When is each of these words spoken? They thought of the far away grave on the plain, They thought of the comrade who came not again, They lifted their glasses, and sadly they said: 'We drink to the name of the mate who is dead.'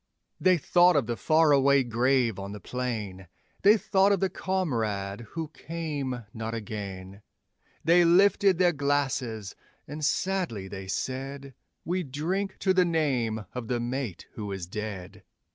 They 0.39 0.57
thought 0.57 0.95
of 0.95 1.05
the 1.05 1.15
far 1.15 1.51
away 1.51 1.83
grave 1.83 2.39
on 2.39 2.53
the 2.53 2.59
plain, 2.59 3.27
They 3.61 3.77
thought 3.77 4.11
of 4.11 4.19
the 4.19 4.31
comrade 4.31 5.21
who 5.37 5.49
came 5.49 6.25
not 6.33 6.55
again, 6.55 7.21
They 7.83 8.03
lifted 8.03 8.57
their 8.57 8.73
glasses, 8.73 9.55
and 9.87 10.03
sadly 10.03 10.67
they 10.67 10.87
said: 10.87 11.53
'We 11.85 12.01
drink 12.05 12.57
to 12.61 12.73
the 12.73 12.83
name 12.83 13.45
of 13.53 13.67
the 13.67 13.79
mate 13.79 14.25
who 14.33 14.51
is 14.51 14.65
dead.' 14.65 15.21